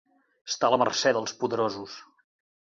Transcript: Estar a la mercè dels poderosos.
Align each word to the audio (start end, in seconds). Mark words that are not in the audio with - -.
Estar 0.53 0.69
a 0.69 0.75
la 0.75 0.79
mercè 0.85 1.13
dels 1.19 1.37
poderosos. 1.45 1.97